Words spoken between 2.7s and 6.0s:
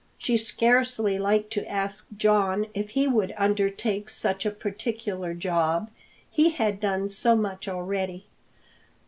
if he would undertake such a particular job,